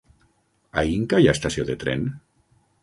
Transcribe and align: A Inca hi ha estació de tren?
A 0.81 0.85
Inca 0.93 1.21
hi 1.23 1.31
ha 1.31 1.37
estació 1.39 1.69
de 1.71 1.79
tren? 1.87 2.11